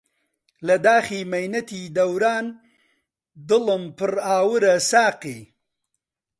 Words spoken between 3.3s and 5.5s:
دلم پر ئاورە ساقی